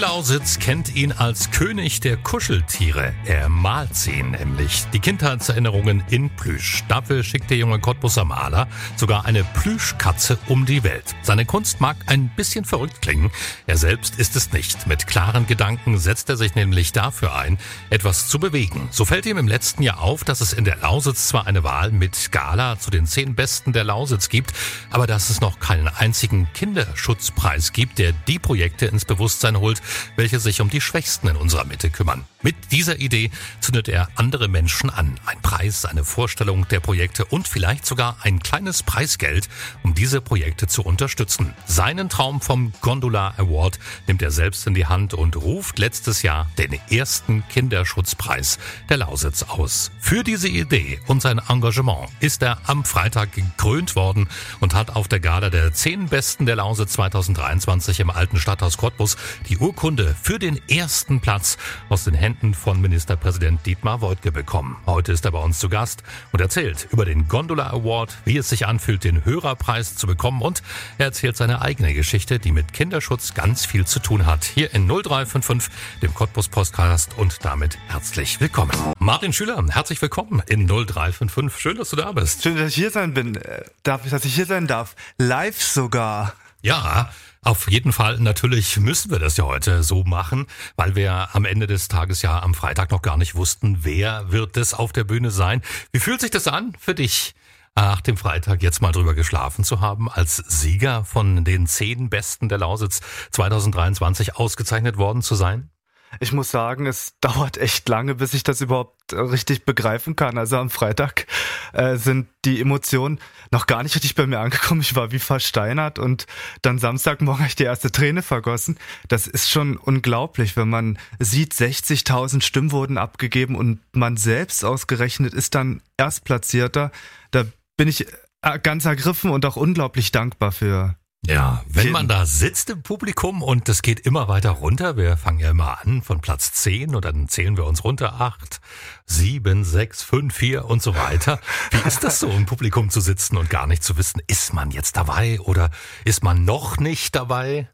[0.00, 3.12] Lausitz kennt ihn als König der Kuscheltiere.
[3.26, 4.86] Er malt sie nämlich.
[4.94, 6.84] Die Kindheitserinnerungen in Plüsch.
[6.88, 8.66] Dafür schickt der junge Cottbuser Maler
[8.96, 11.04] sogar eine Plüschkatze um die Welt.
[11.20, 13.30] Seine Kunst mag ein bisschen verrückt klingen.
[13.66, 14.86] Er selbst ist es nicht.
[14.86, 17.58] Mit klaren Gedanken setzt er sich nämlich dafür ein,
[17.90, 18.88] etwas zu bewegen.
[18.90, 21.90] So fällt ihm im letzten Jahr auf, dass es in der Lausitz zwar eine Wahl
[21.90, 24.54] mit Gala zu den zehn Besten der Lausitz gibt,
[24.90, 29.82] aber dass es noch keinen einzigen Kinderschutzpreis gibt, der die Projekte ins Bewusstsein holt,
[30.16, 32.24] welche sich um die Schwächsten in unserer Mitte kümmern.
[32.42, 33.30] Mit dieser Idee
[33.60, 35.20] zündet er andere Menschen an.
[35.26, 39.48] Ein Preis, eine Vorstellung der Projekte und vielleicht sogar ein kleines Preisgeld,
[39.82, 41.54] um diese Projekte zu unterstützen.
[41.66, 46.50] Seinen Traum vom Gondola Award nimmt er selbst in die Hand und ruft letztes Jahr
[46.56, 49.90] den ersten Kinderschutzpreis der Lausitz aus.
[50.00, 54.28] Für diese Idee und sein Engagement ist er am Freitag gekrönt worden
[54.60, 59.18] und hat auf der Gala der zehn Besten der Lausitz 2023 im alten Stadthaus Cottbus
[59.48, 59.79] die Urkunde
[60.22, 61.56] für den ersten Platz
[61.88, 64.76] aus den Händen von Ministerpräsident Dietmar Woidke bekommen.
[64.84, 68.50] Heute ist er bei uns zu Gast und erzählt über den Gondola Award, wie es
[68.50, 70.62] sich anfühlt, den Hörerpreis zu bekommen und
[70.98, 74.44] er erzählt seine eigene Geschichte, die mit Kinderschutz ganz viel zu tun hat.
[74.44, 78.72] Hier in 0355, dem Cottbus Podcast und damit herzlich willkommen.
[78.98, 81.58] Martin Schüler, herzlich willkommen in 0355.
[81.58, 82.42] Schön, dass du da bist.
[82.42, 83.34] Schön, dass ich hier sein bin.
[83.36, 84.94] Äh, darf, dass ich hier sein darf.
[85.16, 86.34] Live sogar.
[86.60, 87.08] Ja,
[87.42, 90.46] auf jeden Fall, natürlich müssen wir das ja heute so machen,
[90.76, 94.58] weil wir am Ende des Tages ja am Freitag noch gar nicht wussten, wer wird
[94.58, 95.62] es auf der Bühne sein.
[95.90, 97.34] Wie fühlt sich das an für dich?
[97.74, 102.50] Nach dem Freitag jetzt mal drüber geschlafen zu haben, als Sieger von den zehn Besten
[102.50, 105.70] der Lausitz 2023 ausgezeichnet worden zu sein?
[106.18, 110.38] Ich muss sagen, es dauert echt lange, bis ich das überhaupt äh, richtig begreifen kann.
[110.38, 111.26] Also am Freitag
[111.72, 113.20] äh, sind die Emotionen
[113.52, 114.80] noch gar nicht richtig bei mir angekommen.
[114.80, 116.26] Ich war wie versteinert und
[116.62, 118.78] dann Samstagmorgen habe ich die erste Träne vergossen.
[119.08, 125.34] Das ist schon unglaublich, wenn man sieht, 60.000 Stimmen wurden abgegeben und man selbst ausgerechnet
[125.34, 126.90] ist dann Erstplatzierter.
[127.30, 127.44] Da
[127.76, 128.06] bin ich
[128.42, 130.96] äh, ganz ergriffen und auch unglaublich dankbar für.
[131.26, 135.38] Ja, wenn man da sitzt im Publikum und es geht immer weiter runter, wir fangen
[135.38, 138.58] ja immer an von Platz 10 und dann zählen wir uns runter, 8,
[139.04, 141.38] 7, 6, 5, 4 und so weiter.
[141.72, 144.70] Wie ist das so im Publikum zu sitzen und gar nicht zu wissen, ist man
[144.70, 145.70] jetzt dabei oder
[146.06, 147.68] ist man noch nicht dabei?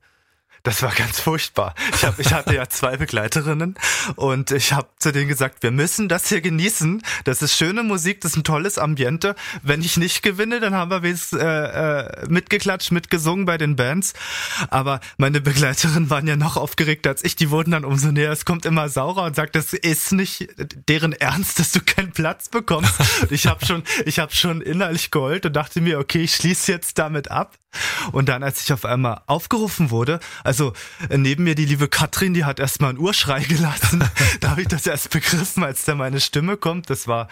[0.66, 1.76] Das war ganz furchtbar.
[1.94, 3.76] Ich, hab, ich hatte ja zwei Begleiterinnen
[4.16, 7.04] und ich habe zu denen gesagt, wir müssen das hier genießen.
[7.22, 9.36] Das ist schöne Musik, das ist ein tolles Ambiente.
[9.62, 14.14] Wenn ich nicht gewinne, dann haben wir wenigstens äh, äh, mitgeklatscht, mitgesungen bei den Bands.
[14.68, 17.36] Aber meine Begleiterinnen waren ja noch aufgeregt als ich.
[17.36, 18.32] Die wurden dann umso näher.
[18.32, 20.48] Es kommt immer saurer und sagt, das ist nicht
[20.88, 22.92] deren Ernst, dass du keinen Platz bekommst.
[23.30, 26.98] ich habe schon, ich habe schon innerlich geheult und dachte mir, okay, ich schließe jetzt
[26.98, 27.56] damit ab.
[28.12, 30.55] Und dann, als ich auf einmal aufgerufen wurde, also
[31.08, 34.04] äh, neben mir die liebe Katrin, die hat erstmal einen Urschrei gelassen.
[34.40, 36.90] da habe ich das erst begriffen, als da meine Stimme kommt.
[36.90, 37.28] Das war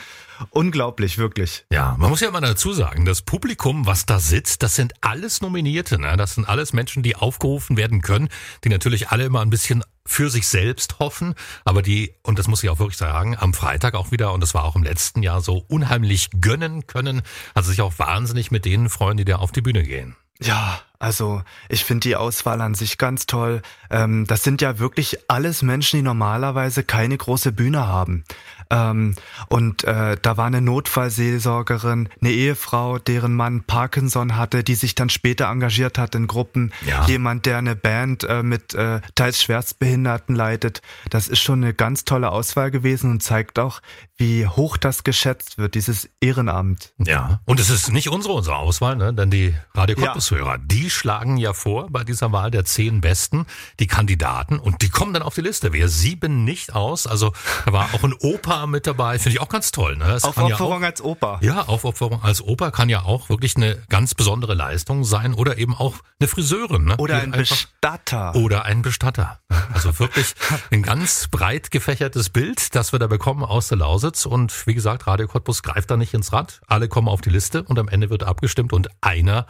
[0.50, 1.64] unglaublich, wirklich.
[1.70, 5.40] Ja, man muss ja mal dazu sagen, das Publikum, was da sitzt, das sind alles
[5.40, 6.00] Nominierte.
[6.00, 6.16] Ne?
[6.16, 8.28] Das sind alles Menschen, die aufgerufen werden können,
[8.64, 11.34] die natürlich alle immer ein bisschen für sich selbst hoffen,
[11.64, 14.52] aber die, und das muss ich auch wirklich sagen, am Freitag auch wieder, und das
[14.52, 17.22] war auch im letzten Jahr so, unheimlich gönnen können,
[17.54, 20.16] also sich auch wahnsinnig mit denen freuen, die da auf die Bühne gehen.
[20.40, 23.60] Ja, also ich finde die Auswahl an sich ganz toll.
[23.90, 28.24] Ähm, das sind ja wirklich alles Menschen, die normalerweise keine große Bühne haben.
[28.70, 29.14] Ähm,
[29.48, 35.10] und äh, da war eine Notfallseelsorgerin, eine Ehefrau, deren Mann Parkinson hatte, die sich dann
[35.10, 36.72] später engagiert hat in Gruppen.
[36.86, 37.04] Ja.
[37.04, 40.80] Jemand, der eine Band äh, mit äh, teils Schwerstbehinderten leitet.
[41.10, 43.82] Das ist schon eine ganz tolle Auswahl gewesen und zeigt auch,
[44.16, 46.92] wie hoch das geschätzt wird, dieses Ehrenamt.
[46.98, 49.12] Ja, und es ist nicht unsere, unsere Auswahl, ne?
[49.12, 50.58] denn die Radio Kottbus-Hörer, ja.
[50.58, 53.46] die schlagen ja vor bei dieser Wahl der zehn Besten
[53.80, 55.72] die Kandidaten und die kommen dann auf die Liste.
[55.72, 57.32] Wir sieben nicht aus, also
[57.66, 59.96] da war auch ein Opa mit dabei, finde ich auch ganz toll.
[59.96, 60.18] Ne?
[60.22, 61.40] Aufopferung ja als Opa.
[61.42, 65.74] Ja, Aufopferung als Opa kann ja auch wirklich eine ganz besondere Leistung sein oder eben
[65.74, 66.84] auch eine Friseurin.
[66.84, 66.96] Ne?
[66.98, 68.36] Oder ein Bestatter.
[68.36, 69.40] Oder ein Bestatter.
[69.72, 70.34] Also wirklich
[70.70, 74.03] ein ganz breit gefächertes Bild, das wir da bekommen aus der Lausitz.
[74.04, 76.60] Lausitz und wie gesagt, Radio Cottbus greift da nicht ins Rad.
[76.66, 79.46] Alle kommen auf die Liste und am Ende wird abgestimmt und einer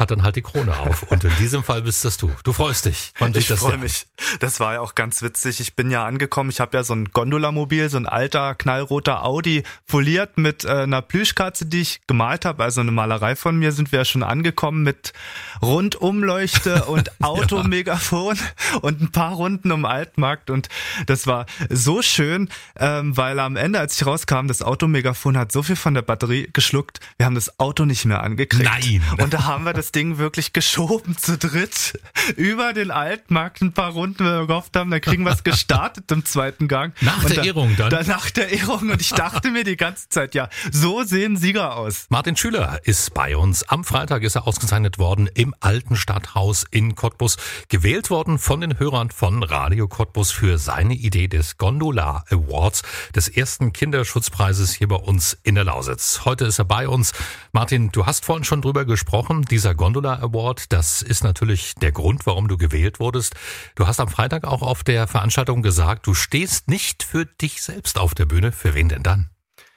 [0.00, 1.02] hat dann halt die Krone auf.
[1.04, 2.30] Und in diesem Fall bist das du.
[2.42, 3.12] Du freust dich.
[3.20, 4.06] Und ich freue mich.
[4.40, 5.60] Das war ja auch ganz witzig.
[5.60, 6.48] Ich bin ja angekommen.
[6.48, 11.02] Ich habe ja so ein Gondolamobil, so ein alter knallroter Audi, foliert mit äh, einer
[11.02, 12.64] Plüschkatze, die ich gemalt habe.
[12.64, 15.12] Also eine Malerei von mir sind wir ja schon angekommen mit
[15.60, 18.78] Rundumleuchte und Automegafon ja.
[18.78, 20.48] und ein paar Runden um Altmarkt.
[20.48, 20.70] Und
[21.04, 22.48] das war so schön,
[22.78, 26.48] ähm, weil am Ende, als ich rauskam, das Automegafon hat so viel von der Batterie
[26.50, 27.00] geschluckt.
[27.18, 28.64] Wir haben das Auto nicht mehr angekriegt.
[28.64, 29.02] Nein.
[29.18, 32.00] Und da haben wir das Ding wirklich geschoben zu dritt
[32.36, 36.10] über den Altmarkt ein paar Runden, weil wir gehofft haben, da kriegen wir es gestartet
[36.10, 36.94] im zweiten Gang.
[37.00, 37.90] Nach und der da, Ehrung dann?
[37.90, 41.76] Da, nach der Ehrung und ich dachte mir die ganze Zeit, ja, so sehen Sieger
[41.76, 42.06] aus.
[42.08, 43.68] Martin Schüler ist bei uns.
[43.68, 47.36] Am Freitag ist er ausgezeichnet worden im Alten Stadthaus in Cottbus.
[47.68, 52.82] Gewählt worden von den Hörern von Radio Cottbus für seine Idee des Gondola Awards,
[53.14, 56.22] des ersten Kinderschutzpreises hier bei uns in der Lausitz.
[56.24, 57.12] Heute ist er bei uns.
[57.52, 62.26] Martin, du hast vorhin schon drüber gesprochen, dieser Gondola Award, das ist natürlich der Grund,
[62.26, 63.34] warum du gewählt wurdest.
[63.76, 67.98] Du hast am Freitag auch auf der Veranstaltung gesagt, du stehst nicht für dich selbst
[67.98, 68.52] auf der Bühne.
[68.52, 69.30] Für wen denn dann?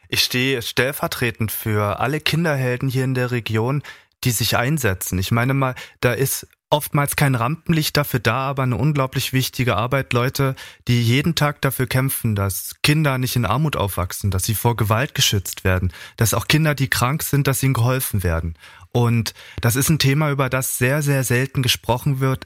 [0.10, 3.82] Ich stehe stellvertretend für alle Kinderhelden hier in der Region,
[4.24, 5.20] die sich einsetzen.
[5.20, 10.12] Ich meine mal, da ist oftmals kein Rampenlicht dafür da, aber eine unglaublich wichtige Arbeit.
[10.12, 10.56] Leute,
[10.88, 15.14] die jeden Tag dafür kämpfen, dass Kinder nicht in Armut aufwachsen, dass sie vor Gewalt
[15.14, 18.58] geschützt werden, dass auch Kinder, die krank sind, dass ihnen geholfen werden.
[18.92, 22.46] Und das ist ein Thema, über das sehr, sehr selten gesprochen wird.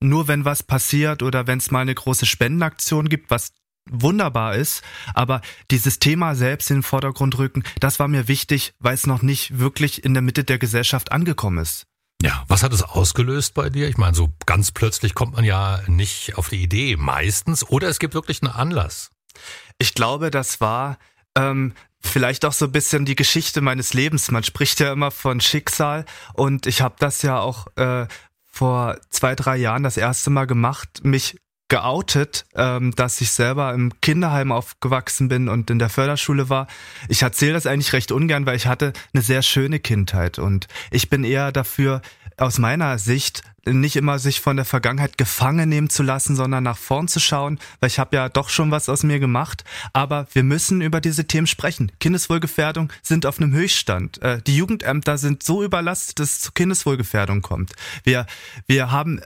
[0.00, 3.52] Nur wenn was passiert oder wenn es mal eine große Spendenaktion gibt, was
[3.90, 4.82] wunderbar ist,
[5.14, 5.40] aber
[5.70, 9.58] dieses Thema selbst in den Vordergrund rücken, das war mir wichtig, weil es noch nicht
[9.58, 11.86] wirklich in der Mitte der Gesellschaft angekommen ist.
[12.22, 13.88] Ja, was hat es ausgelöst bei dir?
[13.88, 17.98] Ich meine, so ganz plötzlich kommt man ja nicht auf die Idee meistens oder es
[17.98, 19.10] gibt wirklich einen Anlass.
[19.78, 20.98] Ich glaube, das war
[21.36, 24.30] ähm, vielleicht auch so ein bisschen die Geschichte meines Lebens.
[24.30, 28.06] Man spricht ja immer von Schicksal und ich habe das ja auch äh,
[28.46, 31.38] vor zwei, drei Jahren das erste Mal gemacht, mich
[31.68, 36.68] geoutet, ähm, dass ich selber im Kinderheim aufgewachsen bin und in der Förderschule war.
[37.08, 41.10] Ich erzähle das eigentlich recht ungern, weil ich hatte eine sehr schöne Kindheit und ich
[41.10, 42.02] bin eher dafür,
[42.38, 46.76] aus meiner Sicht nicht immer sich von der Vergangenheit gefangen nehmen zu lassen, sondern nach
[46.76, 49.64] vorn zu schauen, weil ich habe ja doch schon was aus mir gemacht.
[49.92, 51.90] Aber wir müssen über diese Themen sprechen.
[51.98, 54.22] Kindeswohlgefährdung sind auf einem Höchststand.
[54.22, 57.72] Äh, die Jugendämter sind so überlastet, dass es zu Kindeswohlgefährdung kommt.
[58.04, 58.26] Wir,
[58.66, 59.20] wir haben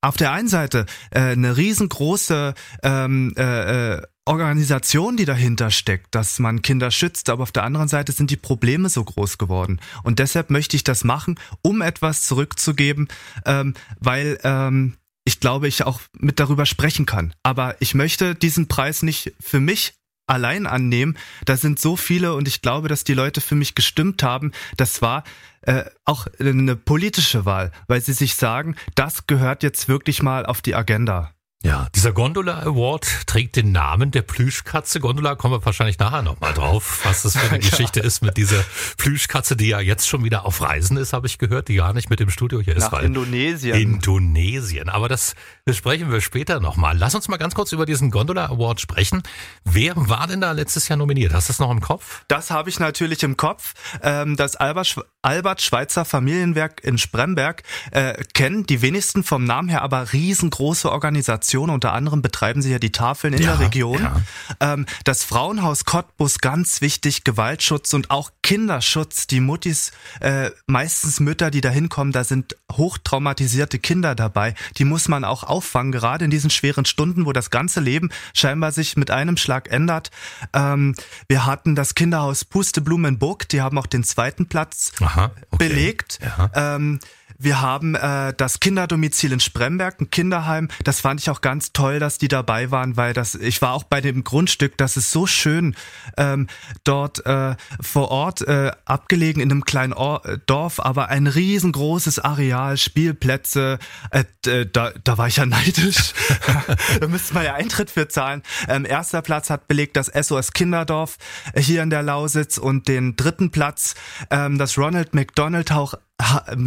[0.00, 6.38] auf der einen Seite äh, eine riesengroße ähm, äh, äh, Organisation, die dahinter steckt, dass
[6.38, 9.80] man Kinder schützt, aber auf der anderen Seite sind die Probleme so groß geworden.
[10.02, 13.08] Und deshalb möchte ich das machen, um etwas zurückzugeben,
[13.44, 17.34] ähm, weil ähm, ich glaube, ich auch mit darüber sprechen kann.
[17.42, 19.94] Aber ich möchte diesen Preis nicht für mich
[20.30, 21.18] allein annehmen.
[21.44, 24.52] Da sind so viele und ich glaube, dass die Leute für mich gestimmt haben.
[24.76, 25.24] Das war
[25.62, 30.62] äh, auch eine politische Wahl, weil sie sich sagen, das gehört jetzt wirklich mal auf
[30.62, 31.32] die Agenda.
[31.62, 34.98] Ja, dieser Gondola Award trägt den Namen der Plüschkatze.
[34.98, 37.68] Gondola kommen wir wahrscheinlich nachher nochmal drauf, was das für eine ja.
[37.68, 38.64] Geschichte ist mit dieser
[38.96, 42.08] Plüschkatze, die ja jetzt schon wieder auf Reisen ist, habe ich gehört, die gar nicht
[42.08, 43.02] mit dem Studio hier Nach ist.
[43.02, 43.78] Indonesien.
[43.78, 44.88] Indonesien.
[44.88, 45.34] Aber das
[45.66, 46.96] besprechen wir später nochmal.
[46.96, 49.22] Lass uns mal ganz kurz über diesen Gondola Award sprechen.
[49.62, 51.34] Wer war denn da letztes Jahr nominiert?
[51.34, 52.24] Hast du das noch im Kopf?
[52.28, 53.74] Das habe ich natürlich im Kopf.
[54.02, 60.14] Ähm, das Albert Schweitzer Familienwerk in Spremberg äh, kennen die wenigsten vom Namen her, aber
[60.14, 61.70] riesengroße Organisation Organisation.
[61.70, 64.02] Unter anderem betreiben sie ja die Tafeln in ja, der Region.
[64.02, 64.22] Ja.
[64.60, 69.26] Ähm, das Frauenhaus Cottbus, ganz wichtig, Gewaltschutz und auch Kinderschutz.
[69.26, 74.54] Die Muttis, äh, meistens Mütter, die da hinkommen, da sind hochtraumatisierte Kinder dabei.
[74.78, 78.72] Die muss man auch auffangen, gerade in diesen schweren Stunden, wo das ganze Leben scheinbar
[78.72, 80.10] sich mit einem Schlag ändert.
[80.52, 80.94] Ähm,
[81.28, 85.68] wir hatten das Kinderhaus Pusteblumenburg, die haben auch den zweiten Platz Aha, okay.
[85.68, 86.18] belegt.
[86.22, 86.76] Ja.
[86.76, 87.00] Ähm,
[87.42, 90.68] wir haben äh, das Kinderdomizil in Spremberg, ein Kinderheim.
[90.84, 93.84] Das fand ich auch ganz toll, dass die dabei waren, weil das, ich war auch
[93.84, 95.74] bei dem Grundstück, das ist so schön
[96.18, 96.48] ähm,
[96.84, 102.18] dort äh, vor Ort äh, abgelegen in einem kleinen Or äh, Dorf, aber ein riesengroßes
[102.18, 103.78] Areal, Spielplätze.
[104.10, 104.24] Äh,
[104.66, 106.12] da, da war ich ja neidisch.
[107.00, 108.42] da müsste man ja Eintritt für zahlen.
[108.68, 111.16] Ähm, erster Platz hat belegt das SOS Kinderdorf
[111.56, 113.94] hier in der Lausitz und den dritten Platz
[114.30, 115.70] ähm, das Ronald McDonald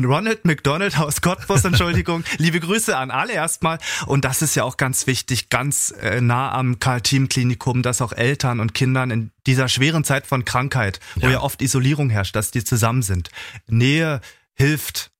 [0.04, 2.24] Ronald McDonald aus Cottbus, Entschuldigung.
[2.38, 3.80] Liebe Grüße an alle erstmal.
[4.06, 8.60] Und das ist ja auch ganz wichtig, ganz äh, nah am Karl-Team-Klinikum, dass auch Eltern
[8.60, 12.52] und Kindern in dieser schweren Zeit von Krankheit, wo ja, ja oft Isolierung herrscht, dass
[12.52, 13.30] die zusammen sind.
[13.68, 14.22] Nähe
[14.56, 15.12] hilft.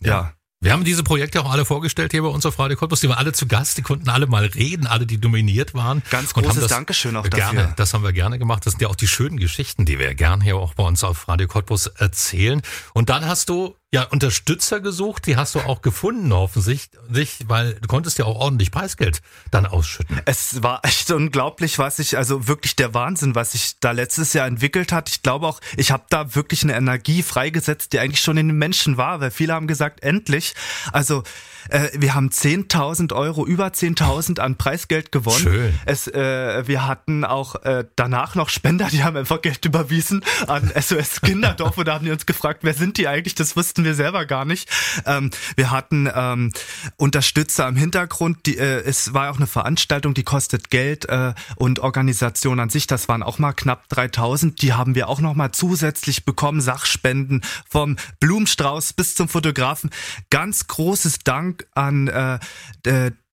[0.00, 0.08] ja.
[0.08, 0.32] ja.
[0.62, 3.00] Wir haben diese Projekte auch alle vorgestellt hier bei uns auf Radio Cottbus.
[3.00, 6.04] Die waren alle zu Gast, die konnten alle mal reden, alle, die dominiert waren.
[6.08, 7.74] Ganz großes das Dankeschön auch gerne, dafür.
[7.76, 8.64] Das haben wir gerne gemacht.
[8.64, 11.26] Das sind ja auch die schönen Geschichten, die wir gerne hier auch bei uns auf
[11.26, 12.62] Radio Cottbus erzählen.
[12.94, 17.86] Und dann hast du Ja, Unterstützer gesucht, die hast du auch gefunden offensichtlich, weil du
[17.88, 19.20] konntest ja auch ordentlich Preisgeld
[19.50, 20.18] dann ausschütten.
[20.24, 24.46] Es war echt unglaublich, was ich, also wirklich der Wahnsinn, was sich da letztes Jahr
[24.46, 25.10] entwickelt hat.
[25.10, 28.56] Ich glaube auch, ich habe da wirklich eine Energie freigesetzt, die eigentlich schon in den
[28.56, 30.54] Menschen war, weil viele haben gesagt, endlich.
[30.92, 31.22] Also
[31.68, 35.38] äh, wir haben 10.000 Euro, über 10.000 an Preisgeld gewonnen.
[35.38, 35.74] Schön.
[35.84, 40.72] Es, äh, wir hatten auch äh, danach noch Spender, die haben einfach Geld überwiesen an
[40.80, 43.34] SOS Kinderdorf und da haben die uns gefragt, wer sind die eigentlich?
[43.34, 44.68] Das wussten wir selber gar nicht.
[45.06, 46.52] Ähm, wir hatten ähm,
[46.96, 48.46] Unterstützer im Hintergrund.
[48.46, 52.86] Die, äh, es war auch eine Veranstaltung, die kostet Geld äh, und Organisation an sich.
[52.86, 54.56] Das waren auch mal knapp 3.000.
[54.56, 56.60] Die haben wir auch noch mal zusätzlich bekommen.
[56.60, 59.90] Sachspenden vom Blumenstrauß bis zum Fotografen.
[60.30, 62.38] Ganz großes Dank an äh,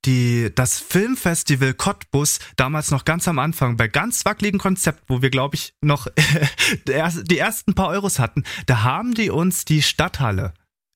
[0.09, 5.29] die, das Filmfestival Cottbus, damals noch ganz am Anfang, bei ganz wackeligen Konzept, wo wir,
[5.29, 6.07] glaube ich, noch
[6.87, 10.53] die ersten paar Euros hatten, da haben die uns die Stadthalle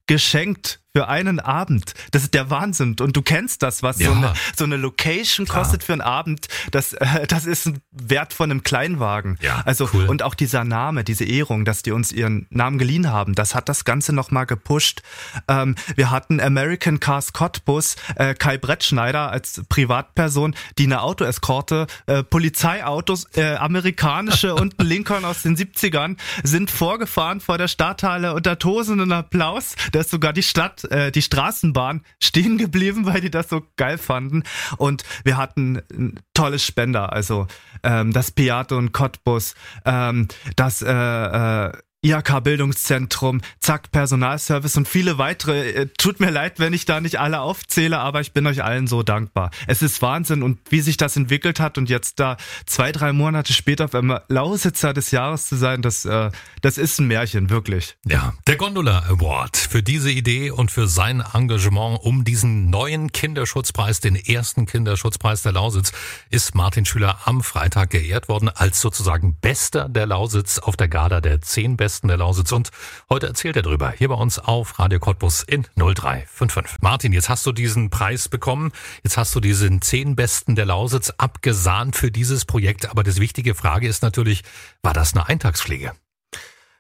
[0.08, 1.96] geschenkt für einen Abend.
[2.12, 2.96] Das ist der Wahnsinn.
[3.02, 4.10] Und du kennst das, was ja.
[4.10, 5.64] so, eine, so eine Location Klar.
[5.64, 6.48] kostet für einen Abend.
[6.70, 9.40] Das, äh, das ist ein Wert von einem Kleinwagen.
[9.42, 10.06] Ja, also cool.
[10.06, 13.70] und auch dieser Name, diese Ehrung, dass die uns ihren Namen geliehen haben, das hat
[13.70, 15.02] das Ganze nochmal gepusht.
[15.48, 22.22] Ähm, wir hatten American Cars Cottbus, äh, Kai Brettschneider als Privatperson, die eine Autoeskorte, äh,
[22.22, 28.60] Polizeiautos, äh, amerikanische und ein Lincoln aus den 70ern sind vorgefahren vor der Stadthalle unter
[28.60, 29.76] tosenden Applaus.
[29.92, 33.98] Da ist sogar die Stadt äh, die Straßenbahn stehen geblieben, weil die das so geil
[33.98, 34.44] fanden.
[34.78, 37.48] Und wir hatten ein tolles Spender, also
[37.84, 41.72] ähm, das Piato und Cottbus, ähm, das äh, äh,
[42.04, 45.72] IHK-Bildungszentrum, Zack, Personalservice und viele weitere.
[45.72, 48.88] Äh, tut mir leid, wenn ich da nicht alle aufzähle, aber ich bin euch allen
[48.88, 49.52] so dankbar.
[49.68, 53.54] Es ist Wahnsinn und wie sich das entwickelt hat und jetzt da zwei, drei Monate
[53.54, 56.30] später auf einmal Lausitzer des Jahres zu sein, das, äh,
[56.62, 57.96] das ist ein Märchen, wirklich.
[58.06, 64.02] Ja, der Gondola Award für diese Idee und für sein Engagement um diesen neuen Kinderschutzpreis,
[64.02, 65.94] den ersten Kinderschutzpreis der Lausitz,
[66.30, 71.22] ist Martin Schüler am Freitag geehrt worden als sozusagen Bester der Lausitz auf der Gala
[71.22, 72.52] der zehn Besten Westen der Lausitz.
[72.52, 72.72] Und
[73.08, 76.82] heute erzählt er darüber, hier bei uns auf Radio Cottbus in 0355.
[76.82, 78.72] Martin, jetzt hast du diesen Preis bekommen.
[79.04, 82.90] Jetzt hast du diesen zehn Besten der Lausitz abgesahnt für dieses Projekt.
[82.90, 84.42] Aber das wichtige Frage ist natürlich,
[84.82, 85.92] war das eine Eintagsfliege?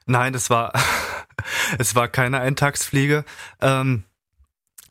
[0.07, 0.73] Nein, es war,
[1.77, 3.23] es war keine Eintagsfliege.
[3.61, 4.05] Ähm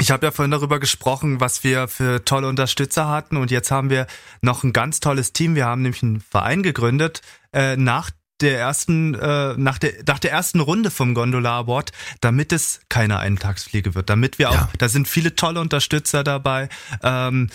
[0.01, 3.91] ich habe ja vorhin darüber gesprochen, was wir für tolle Unterstützer hatten und jetzt haben
[3.91, 4.07] wir
[4.41, 5.55] noch ein ganz tolles Team.
[5.55, 7.21] Wir haben nämlich einen Verein gegründet
[7.53, 8.11] äh, nach
[8.43, 13.19] der ersten, äh, nach, der, nach der ersten Runde vom Gondola Award, damit es keine
[13.19, 14.71] Eintagsfliege wird, damit wir auch, ja.
[14.79, 16.69] da sind viele tolle Unterstützer dabei.
[17.03, 17.49] Ähm,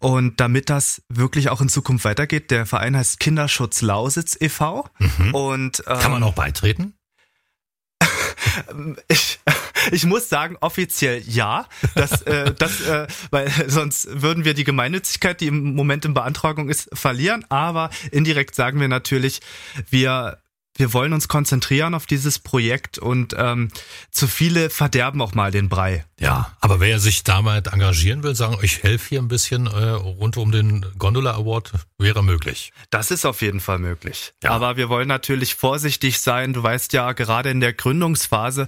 [0.00, 4.88] und damit das wirklich auch in Zukunft weitergeht, der Verein heißt Kinderschutz Lausitz e.V.
[4.98, 5.34] Mhm.
[5.34, 6.94] Und ähm, kann man auch beitreten?
[9.08, 9.38] ich,
[9.90, 11.66] ich muss sagen, offiziell ja.
[11.94, 16.68] Das, äh, das, äh, weil sonst würden wir die Gemeinnützigkeit, die im Moment in Beantragung
[16.68, 17.44] ist, verlieren.
[17.48, 19.40] Aber indirekt sagen wir natürlich,
[19.90, 20.38] wir
[20.76, 23.68] wir wollen uns konzentrieren auf dieses Projekt und ähm,
[24.10, 26.04] zu viele verderben auch mal den Brei.
[26.18, 30.36] Ja, aber wer sich damit engagieren will, sagen, ich helfe hier ein bisschen äh, rund
[30.38, 32.72] um den Gondola Award, wäre möglich.
[32.90, 34.32] Das ist auf jeden Fall möglich.
[34.42, 34.50] Ja.
[34.50, 36.54] Aber wir wollen natürlich vorsichtig sein.
[36.54, 38.66] Du weißt ja, gerade in der Gründungsphase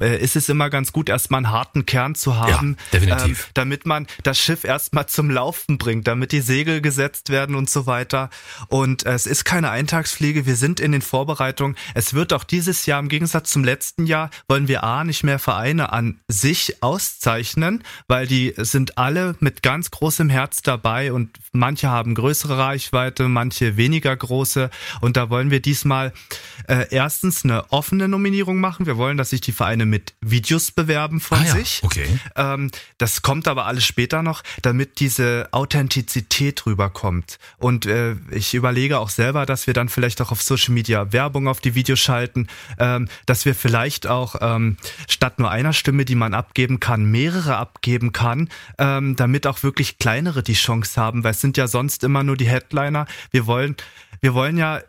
[0.00, 2.76] äh, ist es immer ganz gut, erstmal einen harten Kern zu haben.
[2.92, 3.44] Ja, definitiv.
[3.44, 7.68] Ähm, damit man das Schiff erstmal zum Laufen bringt, damit die Segel gesetzt werden und
[7.68, 8.30] so weiter.
[8.68, 10.46] Und äh, es ist keine Eintagsfliege.
[10.46, 11.45] Wir sind in den Vorbereitungen.
[11.94, 15.38] Es wird auch dieses Jahr im Gegensatz zum letzten Jahr, wollen wir A, nicht mehr
[15.38, 21.88] Vereine an sich auszeichnen, weil die sind alle mit ganz großem Herz dabei und manche
[21.88, 24.70] haben größere Reichweite, manche weniger große.
[25.00, 26.12] Und da wollen wir diesmal
[26.68, 28.86] äh, erstens eine offene Nominierung machen.
[28.86, 31.54] Wir wollen, dass sich die Vereine mit Videos bewerben von ah, ja.
[31.54, 31.80] sich.
[31.82, 32.06] Okay.
[32.36, 37.38] Ähm, das kommt aber alles später noch, damit diese Authentizität rüberkommt.
[37.58, 41.35] Und äh, ich überlege auch selber, dass wir dann vielleicht auch auf Social Media Werbung
[41.48, 44.76] auf die Videos schalten, ähm, dass wir vielleicht auch ähm,
[45.08, 49.62] statt nur einer Stimme, die man abgeben abgeben kann, mehrere abgeben kann, ähm, damit auch
[49.62, 53.06] wirklich kleinere die Chance haben, weil es sind ja sonst immer nur die Headliner.
[53.30, 53.76] Wir wollen,
[54.20, 54.80] wir wollen ja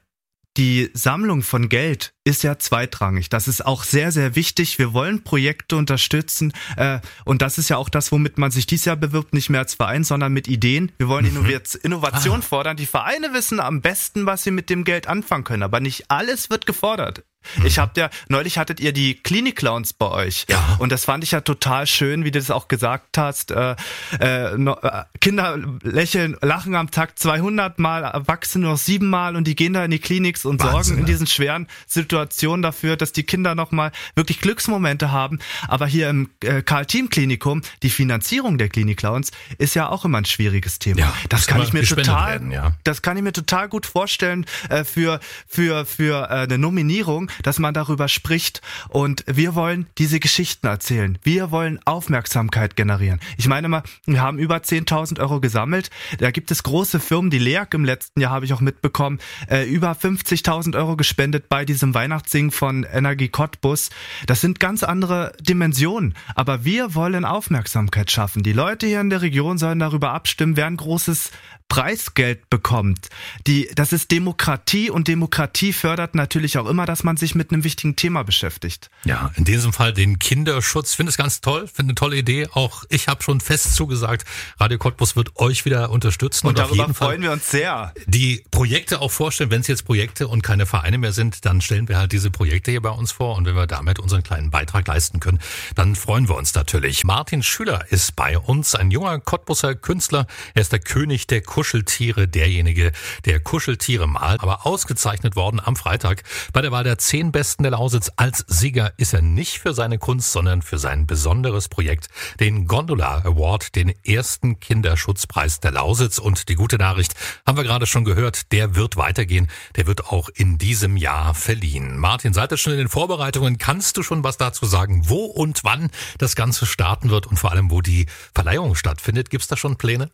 [0.58, 3.30] die Sammlung von Geld ist ja zweitrangig.
[3.30, 4.80] Das ist auch sehr, sehr wichtig.
[4.80, 6.52] Wir wollen Projekte unterstützen.
[6.76, 9.62] Äh, und das ist ja auch das, womit man sich dieses Jahr bewirbt, nicht mehr
[9.62, 10.92] als Verein, sondern mit Ideen.
[10.98, 11.62] Wir wollen mhm.
[11.84, 12.42] Innovation ah.
[12.42, 12.76] fordern.
[12.76, 15.64] Die Vereine wissen am besten, was sie mit dem Geld anfangen können.
[15.64, 17.24] Aber nicht alles wird gefordert.
[17.64, 20.46] Ich habt ja, neulich hattet ihr die Klinik-Clowns bei euch.
[20.50, 20.78] Ja.
[20.80, 23.52] Und das fand ich ja total schön, wie du das auch gesagt hast.
[23.52, 23.76] Äh,
[24.20, 29.48] äh, no, äh, Kinder lächeln, lachen am Tag 200 Mal, Erwachsene noch sieben Mal und
[29.48, 33.12] die gehen da in die Kliniks und Wahnsinn, sorgen in diesen schweren Situationen dafür, dass
[33.12, 35.40] die Kinder nochmal wirklich Glücksmomente haben.
[35.68, 40.80] Aber hier im äh, Karl-Team-Klinikum, die Finanzierung der Klinik-Clowns ist ja auch immer ein schwieriges
[40.80, 41.00] Thema.
[41.00, 42.74] Ja, das kann ich mir total, werden, ja.
[42.84, 47.60] das kann ich mir total gut vorstellen äh, für für für äh, eine Nominierung, dass
[47.60, 48.62] man darüber spricht.
[48.90, 51.18] Und wir wollen diese Geschichten erzählen.
[51.24, 53.20] Wir wollen Aufmerksamkeit generieren.
[53.38, 55.90] Ich meine mal, wir haben über 10.000 Euro gesammelt.
[56.20, 59.66] Da gibt es große Firmen, die LEAG im letzten Jahr habe ich auch mitbekommen, äh,
[59.66, 63.90] über 50.000 Euro gespendet bei diesem Weihnachtssingen von Energie Cottbus.
[64.26, 66.16] Das sind ganz andere Dimensionen.
[66.36, 68.44] Aber wir wollen Aufmerksamkeit schaffen.
[68.44, 71.32] Die Leute hier in der Region sollen darüber abstimmen, wer ein großes
[71.70, 73.10] Preisgeld bekommt.
[73.46, 77.64] Die, das ist Demokratie und Demokratie fördert natürlich auch immer, dass man sich mit einem
[77.64, 78.90] wichtigen Thema beschäftigt.
[79.04, 80.94] Ja, in diesem Fall den Kinderschutz.
[80.94, 82.48] Finde es ganz toll, finde eine tolle Idee.
[82.54, 84.26] Auch ich habe schon fest zugesagt,
[84.60, 87.94] Radio Cottbus wird euch wieder unterstützen Und, auf darüber jeden Fall freuen wir uns sehr.
[88.06, 89.52] die Projekte auch vorstellen.
[89.52, 92.72] Wenn es jetzt Projekte und keine Vereine mehr sind, dann stellen wir halt diese Projekte
[92.72, 93.36] hier bei uns vor.
[93.36, 95.40] Und wenn wir damit unseren kleinen Beitrag leisten können,
[95.76, 97.04] dann freuen wir uns natürlich.
[97.04, 100.28] Martin Schüler ist bei uns, ein junger Cottbusser Künstler.
[100.54, 102.92] Er ist der König der Kuscheltiere, derjenige,
[103.26, 104.42] der Kuscheltiere malt.
[104.42, 106.22] Aber ausgezeichnet worden am Freitag
[106.54, 108.12] bei der Wahl der zehn Besten der Lausitz.
[108.16, 112.10] Als Sieger ist er nicht für seine Kunst, sondern für sein besonderes Projekt,
[112.40, 116.20] den Gondola Award, den ersten Kinderschutzpreis der Lausitz.
[116.20, 117.16] Und die gute Nachricht
[117.48, 119.48] haben wir gerade schon gehört, der wird weitergehen.
[119.78, 121.98] Der wird auch in diesem Jahr verliehen.
[121.98, 123.58] Martin, seid ihr schon in den Vorbereitungen?
[123.58, 127.52] Kannst du schon was dazu sagen, wo und wann das Ganze starten wird und vor
[127.52, 129.32] allem, wo die Verleihung stattfindet?
[129.32, 130.12] Gibt's da schon Pläne?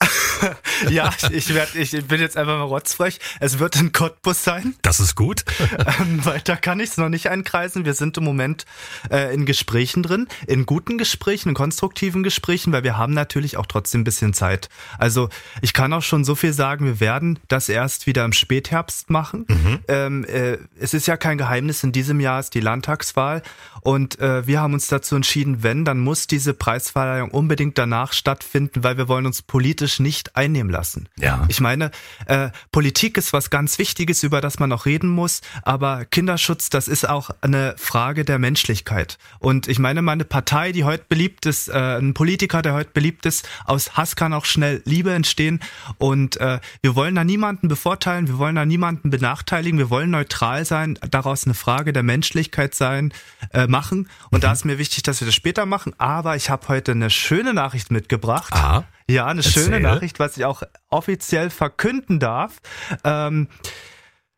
[0.90, 3.18] Ja, ich werd, ich bin jetzt einfach mal rotzfrech.
[3.40, 4.74] Es wird ein Cottbus sein.
[4.82, 5.44] Das ist gut.
[6.00, 7.84] Ähm, weiter kann ich es noch nicht einkreisen.
[7.84, 8.64] Wir sind im Moment
[9.10, 13.66] äh, in Gesprächen drin, in guten Gesprächen, in konstruktiven Gesprächen, weil wir haben natürlich auch
[13.66, 14.68] trotzdem ein bisschen Zeit.
[14.98, 15.28] Also
[15.62, 19.46] ich kann auch schon so viel sagen, wir werden das erst wieder im Spätherbst machen.
[19.88, 23.42] Ähm, äh, es ist ja kein Geheimnis, in diesem Jahr ist die Landtagswahl
[23.82, 28.82] und äh, wir haben uns dazu entschieden, wenn, dann muss diese Preisverleihung unbedingt danach stattfinden,
[28.82, 31.08] weil wir wollen uns politisch nicht einnehmen lassen.
[31.18, 31.44] Ja.
[31.48, 31.90] Ich meine,
[32.26, 36.88] äh, Politik ist was ganz Wichtiges, über das man auch reden muss, aber Kinderschutz, das
[36.88, 39.18] ist auch eine Frage der Menschlichkeit.
[39.38, 43.26] Und ich meine, meine Partei, die heute beliebt ist, äh, ein Politiker, der heute beliebt
[43.26, 45.60] ist, aus Hass kann auch schnell Liebe entstehen.
[45.98, 50.64] Und äh, wir wollen da niemanden bevorteilen, wir wollen da niemanden benachteiligen, wir wollen neutral
[50.64, 53.12] sein, daraus eine Frage der Menschlichkeit sein,
[53.52, 54.08] äh, machen.
[54.30, 55.94] Und da ist mir wichtig, dass wir das später machen.
[55.98, 58.52] Aber ich habe heute eine schöne Nachricht mitgebracht.
[58.52, 59.64] Ah, Ja, eine Erzähl.
[59.64, 62.58] schöne Nachricht, was ich auch offiziell verkünden darf.
[63.04, 63.48] Ähm,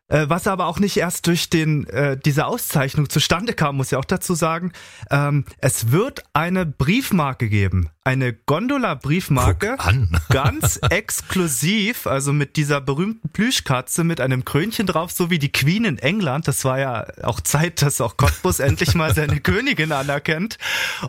[0.09, 3.95] äh, was aber auch nicht erst durch den äh, diese Auszeichnung zustande kam, muss ich
[3.95, 4.73] auch dazu sagen.
[5.11, 9.77] Ähm, es wird eine Briefmarke geben, eine Gondola-Briefmarke,
[10.29, 15.85] ganz exklusiv, also mit dieser berühmten Plüschkatze mit einem Krönchen drauf, so wie die Queen
[15.85, 16.47] in England.
[16.47, 20.57] Das war ja auch Zeit, dass auch Cottbus endlich mal seine Königin anerkennt.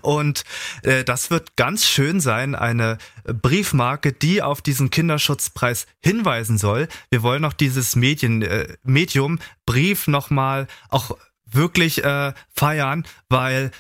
[0.03, 0.45] Und
[0.83, 6.87] äh, das wird ganz schön sein, eine Briefmarke, die auf diesen Kinderschutzpreis hinweisen soll.
[7.09, 11.17] Wir wollen auch dieses Medien, äh, Medium Brief nochmal auch
[11.53, 13.71] wirklich äh, feiern, weil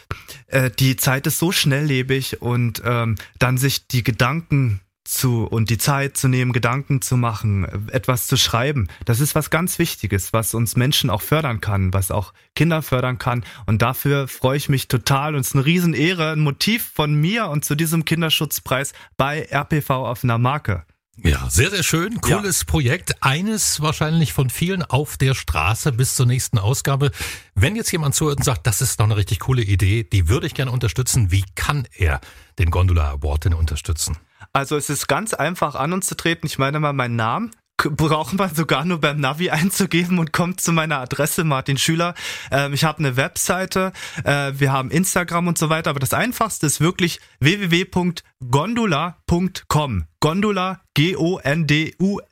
[0.46, 4.80] äh, die Zeit ist so schnelllebig und ähm, dann sich die Gedanken
[5.10, 8.88] zu und die Zeit zu nehmen, Gedanken zu machen, äh, etwas zu schreiben.
[9.04, 13.18] Das ist was ganz Wichtiges, was uns Menschen auch fördern kann, was auch Kinder fördern
[13.18, 13.44] kann.
[13.66, 17.48] Und dafür freue ich mich total und es ist eine Riesenehre, ein Motiv von mir
[17.48, 20.84] und zu diesem Kinderschutzpreis bei RPV auf einer Marke.
[21.22, 22.20] Ja, sehr, sehr schön.
[22.20, 23.22] Cooles Projekt.
[23.22, 27.10] Eines wahrscheinlich von vielen auf der Straße bis zur nächsten Ausgabe.
[27.54, 30.46] Wenn jetzt jemand zuhört und sagt, das ist doch eine richtig coole Idee, die würde
[30.46, 32.20] ich gerne unterstützen, wie kann er
[32.58, 34.16] den Gondola Award denn unterstützen?
[34.52, 36.46] Also es ist ganz einfach an uns zu treten.
[36.46, 37.50] Ich meine mal, meinen Namen
[37.90, 42.14] braucht man sogar nur beim Navi einzugeben und kommt zu meiner Adresse Martin Schüler.
[42.50, 43.92] Ähm, ich habe eine Webseite,
[44.24, 50.04] äh, wir haben Instagram und so weiter, aber das einfachste ist wirklich www.gondola.com.
[50.22, 50.80] Gondola,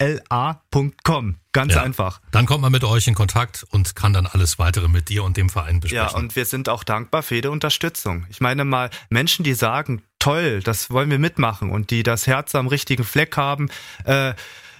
[0.08, 1.36] G-O-N-D-U-L-A.com.
[1.52, 1.82] Ganz Ja.
[1.82, 2.20] einfach.
[2.30, 5.36] Dann kommt man mit euch in Kontakt und kann dann alles weitere mit dir und
[5.38, 6.06] dem Verein besprechen.
[6.10, 8.26] Ja, und wir sind auch dankbar für jede Unterstützung.
[8.28, 12.54] Ich meine mal, Menschen, die sagen, toll, das wollen wir mitmachen und die das Herz
[12.54, 13.70] am richtigen Fleck haben,
[14.04, 14.34] äh,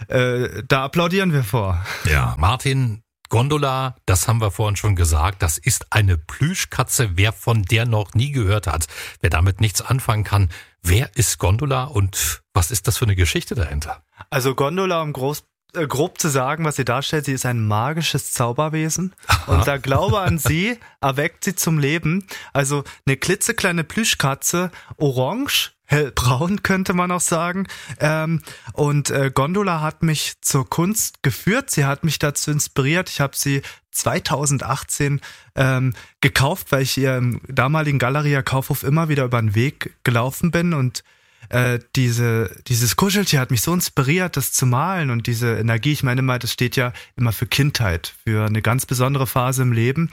[0.06, 1.84] äh, da applaudieren wir vor.
[2.04, 7.10] Ja, Martin, Gondola, das haben wir vorhin schon gesagt, das ist eine Plüschkatze.
[7.14, 8.86] Wer von der noch nie gehört hat,
[9.20, 10.48] wer damit nichts anfangen kann,
[10.82, 14.02] wer ist Gondola und was ist das für eine Geschichte dahinter?
[14.30, 18.32] Also Gondola, um groß äh, grob zu sagen, was sie darstellt, sie ist ein magisches
[18.32, 19.14] Zauberwesen
[19.46, 22.26] und der Glaube an sie erweckt sie zum Leben.
[22.54, 27.66] Also eine klitzekleine Plüschkatze, orange, hellbraun könnte man auch sagen.
[27.98, 28.42] Ähm,
[28.74, 31.70] und äh, Gondola hat mich zur Kunst geführt.
[31.70, 33.08] Sie hat mich dazu inspiriert.
[33.08, 35.20] Ich habe sie 2018
[35.56, 40.50] ähm, gekauft, weil ich ihr im damaligen Galeria Kaufhof immer wieder über den Weg gelaufen
[40.50, 41.02] bin und
[41.48, 46.02] äh, diese, dieses Kuscheltier hat mich so inspiriert, das zu malen und diese Energie, ich
[46.02, 50.10] meine mal, das steht ja immer für Kindheit, für eine ganz besondere Phase im Leben.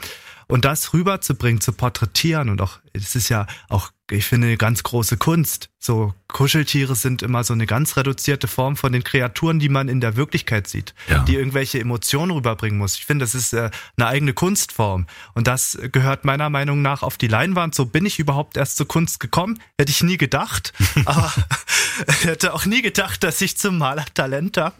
[0.48, 4.84] Und das rüberzubringen, zu porträtieren und auch, es ist ja auch, ich finde, eine ganz
[4.84, 5.70] große Kunst.
[5.80, 10.00] So Kuscheltiere sind immer so eine ganz reduzierte Form von den Kreaturen, die man in
[10.00, 11.24] der Wirklichkeit sieht, ja.
[11.24, 12.94] die irgendwelche Emotionen rüberbringen muss.
[12.94, 15.06] Ich finde, das ist äh, eine eigene Kunstform.
[15.34, 17.74] Und das gehört meiner Meinung nach auf die Leinwand.
[17.74, 19.58] So bin ich überhaupt erst zur Kunst gekommen.
[19.78, 20.72] Hätte ich nie gedacht.
[21.06, 21.32] aber
[22.22, 24.76] hätte auch nie gedacht, dass ich zum Maler Talent habe.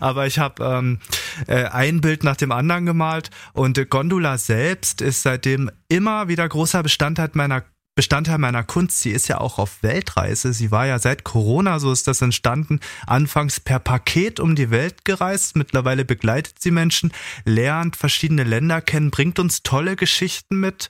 [0.00, 0.98] Aber ich habe ähm,
[1.46, 6.48] äh, ein Bild nach dem anderen gemalt und äh, Gondola selbst ist seitdem immer wieder
[6.48, 9.00] großer Bestandteil meiner Bestandteil meiner Kunst.
[9.00, 10.54] Sie ist ja auch auf Weltreise.
[10.54, 15.04] Sie war ja seit Corona, so ist das entstanden, anfangs per Paket um die Welt
[15.04, 15.56] gereist.
[15.56, 17.12] Mittlerweile begleitet sie Menschen,
[17.44, 20.88] lernt verschiedene Länder kennen, bringt uns tolle Geschichten mit.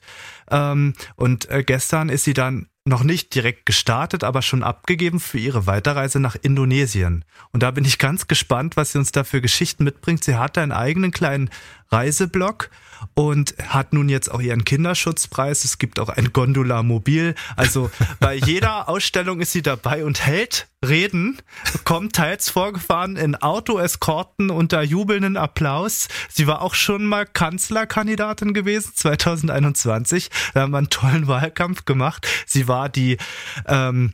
[0.49, 5.37] Ähm, und äh, gestern ist sie dann noch nicht direkt gestartet, aber schon abgegeben für
[5.37, 7.23] ihre Weiterreise nach Indonesien.
[7.51, 10.23] Und da bin ich ganz gespannt, was sie uns da für Geschichten mitbringt.
[10.23, 11.49] Sie hat einen eigenen kleinen
[11.93, 12.69] Reiseblog
[13.13, 15.63] und hat nun jetzt auch ihren Kinderschutzpreis.
[15.63, 17.35] Es gibt auch ein Gondola Mobil.
[17.55, 21.37] Also bei jeder Ausstellung ist sie dabei und hält Reden,
[21.85, 26.09] kommt teils vorgefahren in Autoeskorten unter jubelnden Applaus.
[26.29, 30.29] Sie war auch schon mal Kanzlerkandidatin gewesen, 2021.
[30.53, 32.27] Da haben wir einen tollen Wahlkampf gemacht.
[32.45, 33.17] Sie war die
[33.65, 34.13] ähm,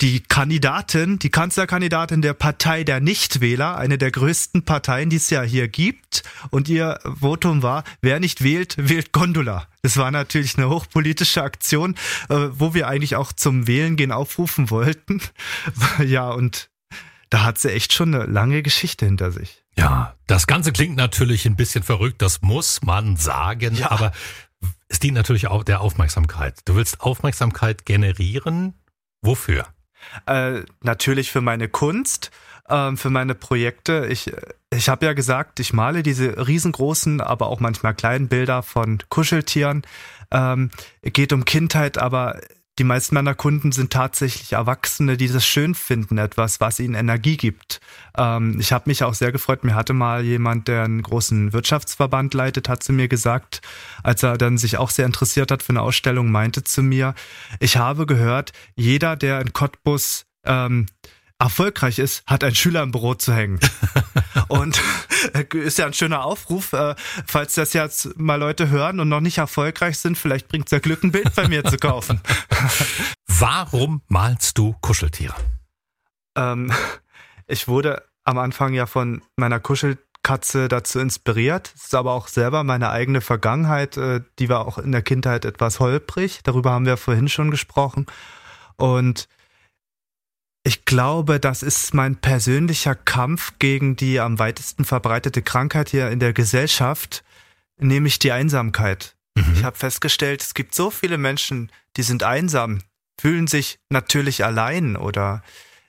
[0.00, 5.42] die Kandidatin, die Kanzlerkandidatin der Partei der Nichtwähler, eine der größten Parteien, die es ja
[5.42, 6.22] hier gibt.
[6.50, 9.66] Und ihr Votum war, wer nicht wählt, wählt Gondola.
[9.82, 11.96] Das war natürlich eine hochpolitische Aktion,
[12.28, 15.20] äh, wo wir eigentlich auch zum Wählen gehen aufrufen wollten.
[16.04, 16.70] ja, und
[17.30, 19.64] da hat sie echt schon eine lange Geschichte hinter sich.
[19.76, 23.90] Ja, das Ganze klingt natürlich ein bisschen verrückt, das muss man sagen, ja.
[23.90, 24.12] aber
[24.88, 26.60] es dient natürlich auch der Aufmerksamkeit.
[26.64, 28.74] Du willst Aufmerksamkeit generieren.
[29.20, 29.66] Wofür?
[30.26, 32.30] Äh, natürlich für meine Kunst,
[32.68, 34.06] äh, für meine Projekte.
[34.10, 34.32] Ich,
[34.70, 39.82] ich habe ja gesagt, ich male diese riesengroßen, aber auch manchmal kleinen Bilder von Kuscheltieren.
[40.30, 40.70] Ähm,
[41.02, 42.40] geht um Kindheit, aber
[42.78, 47.36] die meisten meiner Kunden sind tatsächlich Erwachsene, die das schön finden, etwas, was ihnen Energie
[47.36, 47.80] gibt.
[48.16, 49.64] Ähm, ich habe mich auch sehr gefreut.
[49.64, 53.60] Mir hatte mal jemand, der einen großen Wirtschaftsverband leitet, hat zu mir gesagt,
[54.02, 57.14] als er dann sich auch sehr interessiert hat für eine Ausstellung, meinte zu mir,
[57.58, 60.86] ich habe gehört, jeder, der in Cottbus ähm,
[61.38, 63.60] erfolgreich ist, hat ein Schüler im Büro zu hängen.
[64.48, 64.80] und
[65.34, 66.94] äh, ist ja ein schöner Aufruf, äh,
[67.26, 70.78] falls das jetzt mal Leute hören und noch nicht erfolgreich sind, vielleicht bringt es ja
[70.80, 72.20] Glück, ein Bild bei mir zu kaufen.
[73.26, 75.34] Warum malst du Kuscheltiere?
[76.36, 76.72] Ähm,
[77.46, 81.72] ich wurde am Anfang ja von meiner Kuschelkatze dazu inspiriert.
[81.76, 85.44] Es ist aber auch selber meine eigene Vergangenheit, äh, die war auch in der Kindheit
[85.44, 86.40] etwas holprig.
[86.42, 88.06] Darüber haben wir vorhin schon gesprochen.
[88.76, 89.28] Und
[90.68, 96.20] ich glaube, das ist mein persönlicher Kampf gegen die am weitesten verbreitete Krankheit hier in
[96.20, 97.24] der Gesellschaft,
[97.78, 99.16] nämlich die Einsamkeit.
[99.34, 99.54] Mhm.
[99.54, 102.82] Ich habe festgestellt, es gibt so viele Menschen, die sind einsam,
[103.18, 105.42] fühlen sich natürlich allein oder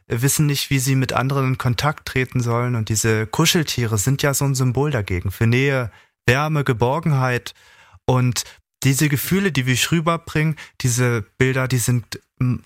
[0.08, 2.76] wissen nicht, wie sie mit anderen in Kontakt treten sollen.
[2.76, 5.92] Und diese Kuscheltiere sind ja so ein Symbol dagegen, für Nähe,
[6.26, 7.54] Wärme, Geborgenheit.
[8.06, 8.46] Und
[8.84, 12.22] diese Gefühle, die wir rüberbringen, diese Bilder, die sind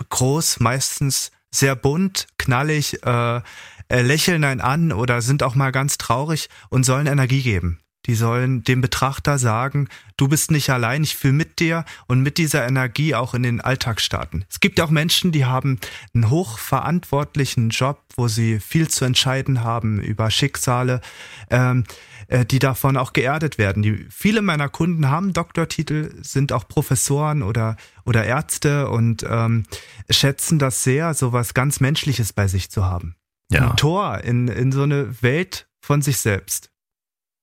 [0.10, 3.42] groß, meistens sehr bunt, knallig, äh,
[3.90, 7.80] äh, lächeln einen an oder sind auch mal ganz traurig und sollen Energie geben.
[8.06, 9.88] Die sollen dem Betrachter sagen,
[10.18, 13.62] du bist nicht allein, ich fühle mit dir und mit dieser Energie auch in den
[13.62, 14.44] Alltag starten.
[14.50, 15.80] Es gibt auch Menschen, die haben
[16.14, 21.00] einen hochverantwortlichen Job, wo sie viel zu entscheiden haben über Schicksale,
[21.50, 21.86] ähm,
[22.28, 23.84] äh, die davon auch geerdet werden.
[23.84, 29.64] Die, viele meiner Kunden haben Doktortitel, sind auch Professoren oder, oder Ärzte und ähm,
[30.10, 33.16] schätzen das sehr, so was ganz Menschliches bei sich zu haben.
[33.52, 33.70] Ja.
[33.70, 36.74] Ein Tor in, in so eine Welt von sich selbst.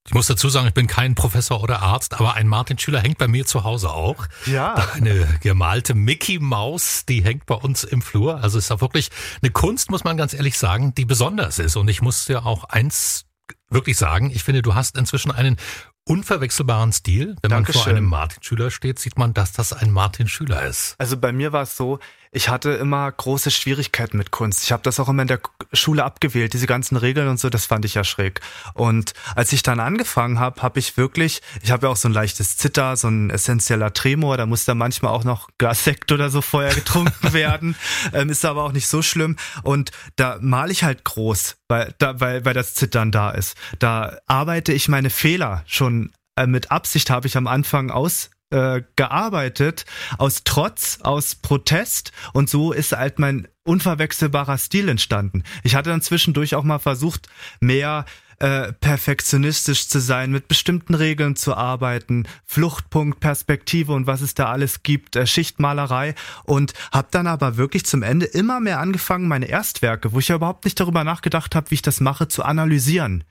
[0.07, 3.19] Ich muss dazu sagen, ich bin kein Professor oder Arzt, aber ein Martin Schüler hängt
[3.19, 4.27] bei mir zu Hause auch.
[4.47, 4.75] Ja.
[4.95, 8.43] Eine gemalte Mickey Maus, die hängt bei uns im Flur.
[8.43, 9.11] Also es ist auch wirklich
[9.43, 11.77] eine Kunst, muss man ganz ehrlich sagen, die besonders ist.
[11.77, 13.27] Und ich muss dir auch eins
[13.69, 15.57] wirklich sagen, ich finde, du hast inzwischen einen
[16.05, 17.37] unverwechselbaren Stil.
[17.43, 17.79] Wenn Dankeschön.
[17.79, 20.95] man vor einem Martin Schüler steht, sieht man, dass das ein Martin Schüler ist.
[20.99, 21.99] Also bei mir war es so,
[22.33, 24.63] ich hatte immer große Schwierigkeiten mit Kunst.
[24.63, 25.41] Ich habe das auch immer in der
[25.73, 28.41] Schule abgewählt, diese ganzen Regeln und so, das fand ich ja schräg.
[28.75, 32.13] Und als ich dann angefangen habe, habe ich wirklich, ich habe ja auch so ein
[32.13, 36.41] leichtes Zitter, so ein essentieller Tremor, da muss da manchmal auch noch Glassekt oder so
[36.41, 37.75] vorher getrunken werden,
[38.13, 39.37] ähm, ist aber auch nicht so schlimm.
[39.65, 43.57] Und da male ich halt groß, weil, da, weil, weil das Zittern da ist.
[43.81, 48.83] Da arbeite ich meine Fehler schon äh, mit Absicht habe ich am Anfang aus äh,
[48.97, 49.85] gearbeitet,
[50.19, 52.13] aus Trotz, aus Protest.
[52.33, 55.45] Und so ist halt mein unverwechselbarer Stil entstanden.
[55.63, 57.29] Ich hatte dann zwischendurch auch mal versucht,
[57.61, 58.05] mehr
[58.41, 64.47] äh, perfektionistisch zu sein, mit bestimmten Regeln zu arbeiten, Fluchtpunkt, Perspektive und was es da
[64.51, 66.15] alles gibt, äh, Schichtmalerei.
[66.45, 70.37] Und habe dann aber wirklich zum Ende immer mehr angefangen, meine Erstwerke, wo ich ja
[70.37, 73.25] überhaupt nicht darüber nachgedacht habe, wie ich das mache, zu analysieren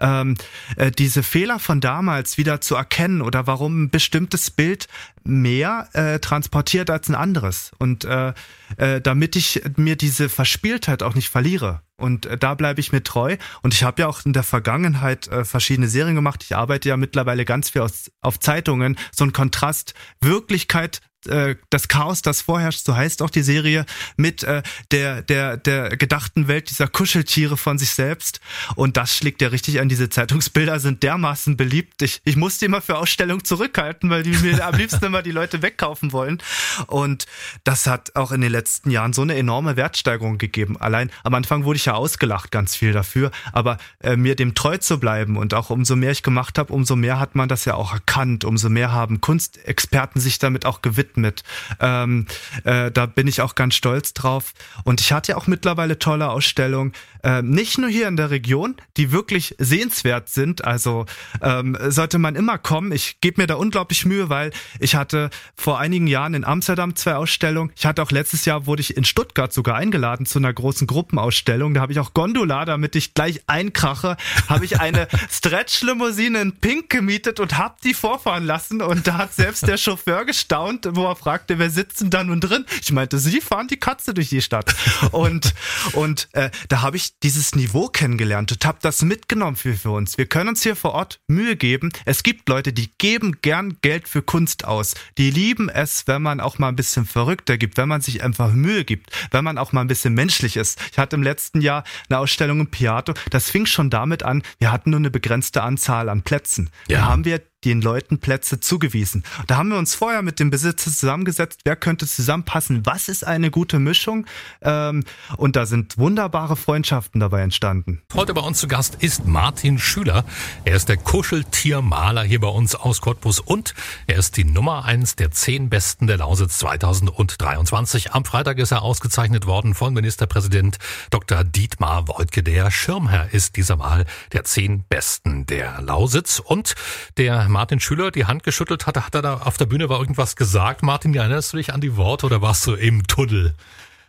[0.00, 0.36] ähm,
[0.76, 4.88] äh, diese Fehler von damals wieder zu erkennen oder warum ein bestimmtes Bild
[5.24, 7.72] mehr äh, transportiert als ein anderes.
[7.78, 8.32] Und äh,
[8.76, 11.82] äh, damit ich mir diese Verspieltheit auch nicht verliere.
[11.96, 13.36] Und äh, da bleibe ich mir treu.
[13.62, 16.42] Und ich habe ja auch in der Vergangenheit äh, verschiedene Serien gemacht.
[16.42, 18.96] Ich arbeite ja mittlerweile ganz viel aus, auf Zeitungen.
[19.12, 24.42] So ein Kontrast, Wirklichkeit äh, das Chaos, das vorherrscht, so heißt auch die Serie, mit
[24.42, 28.40] äh, der, der, der gedachten Welt dieser Kuscheltiere von sich selbst.
[28.76, 29.88] Und das schlägt ja richtig an.
[29.88, 32.02] Diese Zeitungsbilder sind dermaßen beliebt.
[32.02, 35.30] Ich, ich muss die immer für Ausstellung zurückhalten, weil die mir am liebsten immer die
[35.30, 36.42] Leute wegkaufen wollen.
[36.86, 37.26] Und
[37.64, 40.76] das hat auch in den letzten Jahren so eine enorme Wertsteigerung gegeben.
[40.78, 44.78] Allein am Anfang wurde ich ja ausgelacht ganz viel dafür, aber äh, mir dem treu
[44.78, 47.74] zu bleiben und auch umso mehr ich gemacht habe, umso mehr hat man das ja
[47.74, 51.42] auch erkannt, umso mehr haben Kunstexperten sich damit auch gewidmet mit.
[51.80, 52.26] Ähm,
[52.64, 54.52] äh, da bin ich auch ganz stolz drauf.
[54.84, 56.92] Und ich hatte ja auch mittlerweile tolle Ausstellungen,
[57.24, 60.64] äh, nicht nur hier in der Region, die wirklich sehenswert sind.
[60.64, 61.06] Also
[61.40, 62.92] ähm, sollte man immer kommen.
[62.92, 67.14] Ich gebe mir da unglaublich Mühe, weil ich hatte vor einigen Jahren in Amsterdam zwei
[67.14, 67.72] Ausstellungen.
[67.76, 71.74] Ich hatte auch letztes Jahr, wurde ich in Stuttgart sogar eingeladen zu einer großen Gruppenausstellung.
[71.74, 74.16] Da habe ich auch Gondola, damit ich gleich einkrache,
[74.48, 78.82] habe ich eine Stretch-Limousine in Pink gemietet und habe die vorfahren lassen.
[78.82, 82.40] Und da hat selbst der Chauffeur gestaunt, wo er fragte, wer sitzt denn da nun
[82.40, 82.64] drin?
[82.82, 84.74] Ich meinte, sie fahren die Katze durch die Stadt.
[85.12, 85.54] Und,
[85.92, 90.18] und äh, da habe ich dieses Niveau kennengelernt und habe das mitgenommen für, für uns.
[90.18, 91.90] Wir können uns hier vor Ort Mühe geben.
[92.04, 94.94] Es gibt Leute, die geben gern Geld für Kunst aus.
[95.18, 98.52] Die lieben es, wenn man auch mal ein bisschen verrückter gibt, wenn man sich einfach
[98.52, 100.80] Mühe gibt, wenn man auch mal ein bisschen menschlich ist.
[100.92, 103.14] Ich hatte im letzten Jahr eine Ausstellung im Piato.
[103.30, 106.70] Das fing schon damit an, wir hatten nur eine begrenzte Anzahl an Plätzen.
[106.88, 106.98] Ja.
[106.98, 109.24] Da haben wir den Leuten Plätze zugewiesen.
[109.46, 113.50] Da haben wir uns vorher mit dem Besitzer zusammengesetzt, wer könnte zusammenpassen, was ist eine
[113.50, 114.26] gute Mischung.
[114.62, 115.04] Ähm,
[115.36, 118.02] und da sind wunderbare Freundschaften dabei entstanden.
[118.14, 120.24] Heute bei uns zu Gast ist Martin Schüler.
[120.64, 123.74] Er ist der Kuscheltiermaler hier bei uns aus Cottbus und
[124.06, 128.12] er ist die Nummer eins der zehn Besten der Lausitz 2023.
[128.12, 130.78] Am Freitag ist er ausgezeichnet worden von Ministerpräsident
[131.10, 131.44] Dr.
[131.44, 132.42] Dietmar Woidke.
[132.42, 136.74] Der Schirmherr ist dieser Wahl der zehn Besten der Lausitz und
[137.16, 140.34] der Martin Schüler die Hand geschüttelt hatte, hat er da auf der Bühne war irgendwas
[140.34, 140.82] gesagt.
[140.82, 143.54] Martin, erinnerst du dich an die Worte oder warst du im Tunnel?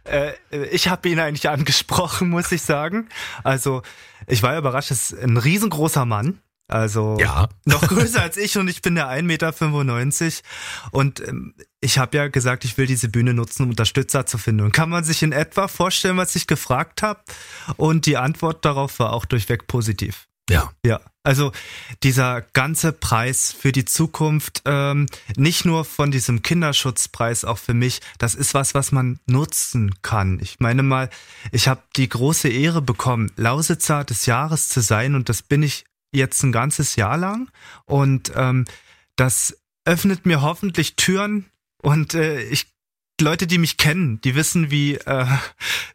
[0.03, 0.31] Äh,
[0.71, 3.07] ich habe ihn eigentlich angesprochen, muss ich sagen.
[3.43, 3.83] Also
[4.25, 6.39] ich war überrascht, es ist ein riesengroßer Mann.
[6.67, 7.47] Also ja.
[7.65, 9.53] noch größer als ich und ich bin der 1,95 Meter.
[10.89, 14.65] Und ähm, ich habe ja gesagt, ich will diese Bühne nutzen, um Unterstützer zu finden.
[14.65, 17.19] Und kann man sich in etwa vorstellen, was ich gefragt habe?
[17.77, 20.27] Und die Antwort darauf war auch durchweg positiv.
[20.49, 20.71] Ja.
[20.85, 21.01] Ja.
[21.23, 21.51] Also
[22.03, 28.01] dieser ganze Preis für die Zukunft, ähm, nicht nur von diesem Kinderschutzpreis, auch für mich,
[28.19, 30.39] das ist was, was man nutzen kann.
[30.39, 31.09] Ich meine mal,
[31.51, 35.85] ich habe die große Ehre bekommen, Lausitzer des Jahres zu sein und das bin ich
[36.11, 37.49] jetzt ein ganzes Jahr lang.
[37.85, 38.65] Und ähm,
[39.15, 41.45] das öffnet mir hoffentlich Türen
[41.81, 42.67] und äh, ich
[43.21, 45.25] Leute, die mich kennen, die wissen, wie, äh,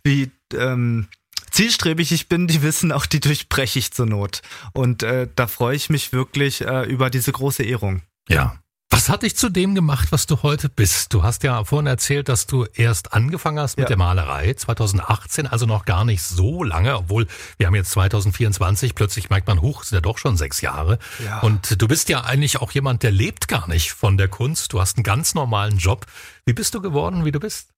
[0.03, 1.07] wie ähm,
[1.51, 4.43] zielstrebig ich bin, die wissen auch, die durchbreche ich zur Not.
[4.73, 8.03] Und äh, da freue ich mich wirklich äh, über diese große Ehrung.
[8.29, 8.61] Ja.
[8.93, 11.15] Was hat dich zu dem gemacht, was du heute bist?
[11.15, 13.89] Du hast ja vorhin erzählt, dass du erst angefangen hast mit ja.
[13.89, 19.31] der Malerei 2018, also noch gar nicht so lange, obwohl wir haben jetzt 2024, plötzlich
[19.31, 20.99] merkt man, hoch, sind ja doch schon sechs Jahre.
[21.25, 21.39] Ja.
[21.39, 24.73] Und du bist ja eigentlich auch jemand, der lebt gar nicht von der Kunst.
[24.73, 26.07] Du hast einen ganz normalen Job.
[26.45, 27.70] Wie bist du geworden, wie du bist?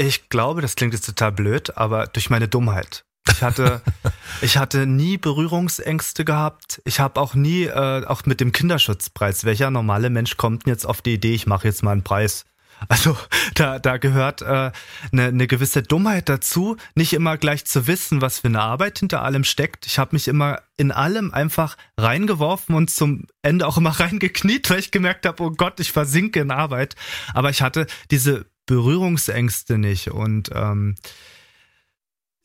[0.00, 3.04] Ich glaube, das klingt jetzt total blöd, aber durch meine Dummheit.
[3.30, 3.82] Ich hatte,
[4.40, 6.80] ich hatte nie Berührungsängste gehabt.
[6.86, 11.02] Ich habe auch nie, äh, auch mit dem Kinderschutzpreis, welcher normale Mensch kommt jetzt auf
[11.02, 12.46] die Idee, ich mache jetzt mal einen Preis.
[12.88, 13.14] Also
[13.56, 14.72] da, da gehört eine äh,
[15.12, 19.22] ne, ne gewisse Dummheit dazu, nicht immer gleich zu wissen, was für eine Arbeit hinter
[19.22, 19.84] allem steckt.
[19.84, 24.78] Ich habe mich immer in allem einfach reingeworfen und zum Ende auch immer reingekniet, weil
[24.78, 26.96] ich gemerkt habe, oh Gott, ich versinke in Arbeit.
[27.34, 30.94] Aber ich hatte diese Berührungsängste nicht und ähm,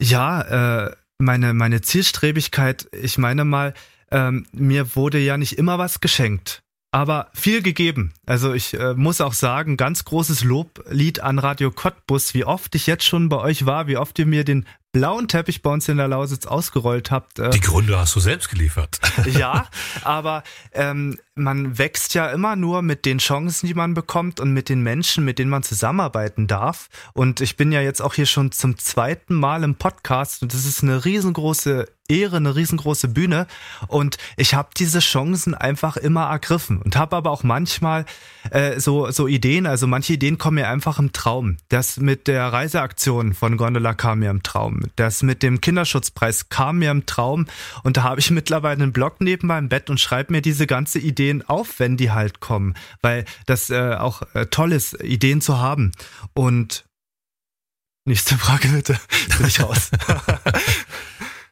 [0.01, 3.75] ja, äh, meine, meine Zielstrebigkeit, ich meine mal,
[4.09, 6.63] ähm, mir wurde ja nicht immer was geschenkt
[6.95, 8.13] aber viel gegeben.
[8.25, 12.87] Also ich äh, muss auch sagen, ganz großes Loblied an Radio Cottbus, wie oft ich
[12.87, 15.97] jetzt schon bei euch war, wie oft ihr mir den blauen Teppich bei uns in
[15.97, 17.37] der Lausitz ausgerollt habt.
[17.37, 19.01] Äh, Die Gründe hast du selbst geliefert.
[19.37, 19.67] ja,
[20.05, 24.69] aber ähm, man wächst ja immer nur mit den Chancen, die man bekommt und mit
[24.69, 26.87] den Menschen, mit denen man zusammenarbeiten darf.
[27.11, 30.65] Und ich bin ja jetzt auch hier schon zum zweiten Mal im Podcast und das
[30.65, 33.47] ist eine riesengroße Ehre, eine riesengroße Bühne.
[33.87, 38.05] Und ich habe diese Chancen einfach immer ergriffen und habe aber auch manchmal
[38.51, 41.57] äh, so, so Ideen, also manche Ideen kommen mir einfach im Traum.
[41.69, 44.81] Das mit der Reiseaktion von Gondola kam mir im Traum.
[44.95, 47.47] Das mit dem Kinderschutzpreis kam mir im Traum.
[47.83, 50.99] Und da habe ich mittlerweile einen Blog neben meinem Bett und schreibe mir diese ganze
[50.99, 52.75] Ideen auf, wenn die halt kommen.
[53.01, 55.91] Weil das äh, auch äh, toll ist, Ideen zu haben.
[56.33, 56.85] Und
[58.05, 58.99] nächste Frage bitte.
[59.37, 59.89] Bin ich raus.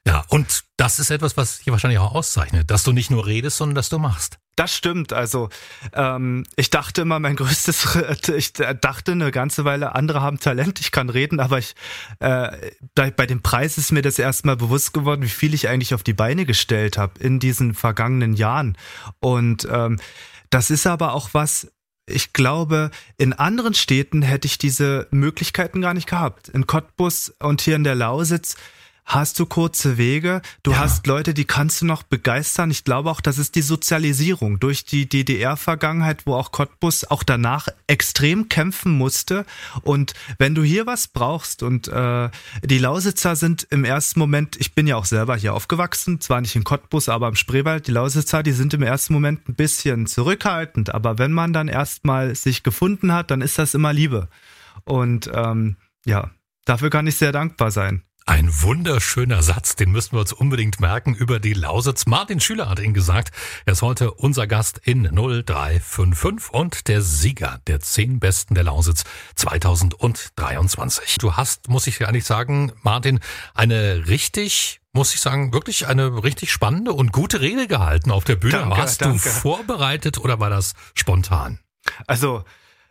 [0.05, 3.57] Ja, und das ist etwas, was hier wahrscheinlich auch auszeichnet, dass du nicht nur redest,
[3.57, 4.37] sondern dass du machst.
[4.57, 5.13] Das stimmt.
[5.13, 5.49] Also
[5.93, 7.97] ähm, ich dachte immer, mein größtes,
[8.35, 11.73] ich dachte eine ganze Weile, andere haben Talent, ich kann reden, aber ich
[12.19, 15.93] äh, bei, bei dem Preis ist mir das erstmal bewusst geworden, wie viel ich eigentlich
[15.93, 18.77] auf die Beine gestellt habe in diesen vergangenen Jahren.
[19.19, 19.99] Und ähm,
[20.49, 21.71] das ist aber auch was,
[22.05, 26.49] ich glaube, in anderen Städten hätte ich diese Möglichkeiten gar nicht gehabt.
[26.49, 28.57] In Cottbus und hier in der Lausitz
[29.05, 30.79] hast du kurze Wege, du ja.
[30.79, 32.71] hast Leute, die kannst du noch begeistern.
[32.71, 37.67] Ich glaube auch, das ist die Sozialisierung durch die DDR-Vergangenheit, wo auch Cottbus auch danach
[37.87, 39.45] extrem kämpfen musste.
[39.81, 42.29] Und wenn du hier was brauchst und äh,
[42.63, 46.55] die Lausitzer sind im ersten Moment, ich bin ja auch selber hier aufgewachsen, zwar nicht
[46.55, 50.93] in Cottbus, aber im Spreewald, die Lausitzer, die sind im ersten Moment ein bisschen zurückhaltend,
[50.93, 54.29] aber wenn man dann erstmal sich gefunden hat, dann ist das immer Liebe.
[54.85, 56.31] Und ähm, ja,
[56.65, 58.03] dafür kann ich sehr dankbar sein.
[58.25, 62.05] Ein wunderschöner Satz, den müssen wir uns unbedingt merken über die Lausitz.
[62.05, 63.31] Martin Schüler hat ihn gesagt.
[63.65, 69.03] Er ist heute unser Gast in 0355 und der Sieger der zehn Besten der Lausitz
[69.35, 71.17] 2023.
[71.17, 73.19] Du hast, muss ich ehrlich sagen, Martin,
[73.53, 78.35] eine richtig muss ich sagen, wirklich eine richtig spannende und gute Rede gehalten auf der
[78.35, 78.59] Bühne.
[78.59, 79.23] Danke, Warst danke.
[79.23, 81.59] du vorbereitet oder war das spontan?
[82.05, 82.45] Also,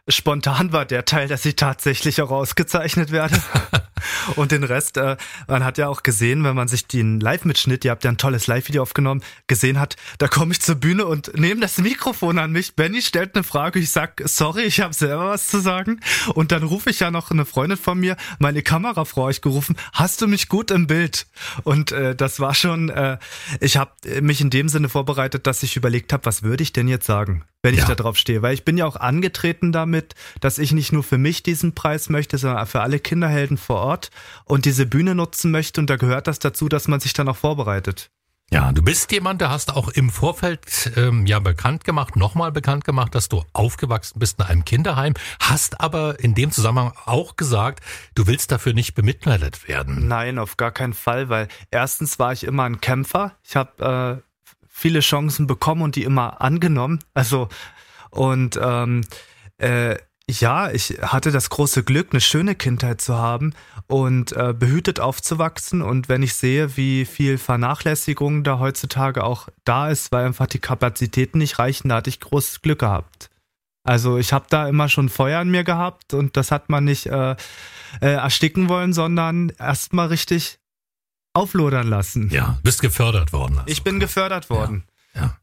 [0.08, 3.40] spontan war der Teil, dass ich tatsächlich auch ausgezeichnet werde.
[4.36, 7.92] Und den Rest, äh, man hat ja auch gesehen, wenn man sich den Live-Mitschnitt, ihr
[7.92, 11.60] habt ja ein tolles Live-Video aufgenommen, gesehen hat, da komme ich zur Bühne und nehme
[11.60, 12.74] das Mikrofon an mich.
[12.74, 16.00] Benny stellt eine Frage, ich sag, sorry, ich habe selber was zu sagen.
[16.34, 20.20] Und dann rufe ich ja noch eine Freundin von mir, meine Kamerafrau ich gerufen, hast
[20.20, 21.26] du mich gut im Bild?
[21.62, 23.18] Und äh, das war schon, äh,
[23.60, 26.88] ich habe mich in dem Sinne vorbereitet, dass ich überlegt habe, was würde ich denn
[26.88, 27.44] jetzt sagen?
[27.62, 27.86] Wenn ich ja.
[27.86, 28.42] da drauf stehe.
[28.42, 32.08] Weil ich bin ja auch angetreten damit, dass ich nicht nur für mich diesen Preis
[32.08, 34.10] möchte, sondern für alle Kinderhelden vor Ort
[34.44, 35.80] und diese Bühne nutzen möchte.
[35.80, 38.10] Und da gehört das dazu, dass man sich dann auch vorbereitet.
[38.52, 42.84] Ja, du bist jemand, der hast auch im Vorfeld ähm, ja bekannt gemacht, nochmal bekannt
[42.84, 47.82] gemacht, dass du aufgewachsen bist in einem Kinderheim, hast aber in dem Zusammenhang auch gesagt,
[48.14, 50.06] du willst dafür nicht bemitleidet werden.
[50.06, 53.36] Nein, auf gar keinen Fall, weil erstens war ich immer ein Kämpfer.
[53.42, 54.31] Ich habe äh,
[54.72, 56.98] viele Chancen bekommen und die immer angenommen.
[57.14, 57.48] Also
[58.10, 59.02] und ähm,
[59.58, 59.96] äh,
[60.28, 63.54] ja, ich hatte das große Glück, eine schöne Kindheit zu haben
[63.86, 65.82] und äh, behütet aufzuwachsen.
[65.82, 70.58] Und wenn ich sehe, wie viel Vernachlässigung da heutzutage auch da ist, weil einfach die
[70.58, 73.30] Kapazitäten nicht reichen, da hatte ich großes Glück gehabt.
[73.84, 77.06] Also ich habe da immer schon Feuer in mir gehabt und das hat man nicht
[77.06, 77.32] äh,
[78.00, 80.60] äh, ersticken wollen, sondern erstmal richtig
[81.32, 82.30] auflodern lassen.
[82.30, 83.58] Ja, bist gefördert worden.
[83.58, 83.70] Also.
[83.70, 84.84] Ich bin gefördert worden.
[85.14, 85.36] Ja, ja.